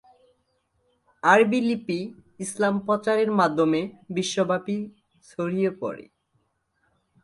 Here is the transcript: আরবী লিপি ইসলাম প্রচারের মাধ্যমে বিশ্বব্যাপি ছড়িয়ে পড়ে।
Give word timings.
আরবী 1.23 1.59
লিপি 1.61 1.99
ইসলাম 2.39 2.75
প্রচারের 2.79 3.29
মাধ্যমে 3.31 3.81
বিশ্বব্যাপি 4.09 4.77
ছড়িয়ে 5.29 5.69
পড়ে। 5.81 6.05